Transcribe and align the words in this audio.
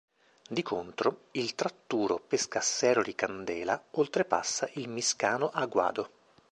Di 0.49 0.63
contro 0.63 1.25
il 1.33 1.53
tratturo 1.53 2.17
Pescasseroli-Candela 2.17 3.83
oltrepassa 3.91 4.67
il 4.73 4.89
Miscano 4.89 5.51
a 5.53 5.63
guado. 5.67 6.09